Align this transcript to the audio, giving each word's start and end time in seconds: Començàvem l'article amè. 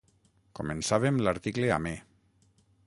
Començàvem 0.59 1.21
l'article 1.27 1.71
amè. 1.77 1.95